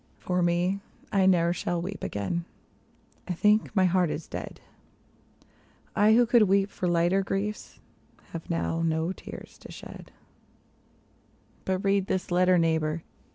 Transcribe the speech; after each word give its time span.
For 0.17 0.41
me, 0.41 0.79
I 1.11 1.27
ne'er 1.27 1.53
shall 1.53 1.79
weep 1.79 2.03
again. 2.03 2.45
I 3.27 3.33
think 3.33 3.75
my 3.75 3.85
heart 3.85 4.09
is 4.09 4.27
dead; 4.27 4.59
I, 5.95 6.13
who 6.15 6.25
could 6.25 6.47
weep 6.49 6.71
for 6.71 6.87
lighter 6.87 7.21
griefs, 7.21 7.79
have 8.31 8.49
now 8.49 8.81
no 8.81 9.11
tears 9.11 9.59
to 9.59 9.71
shed 9.71 10.11
But 11.65 11.83
read 11.83 12.07
this 12.07 12.31
letter, 12.31 12.57
neighbor. 12.57 13.03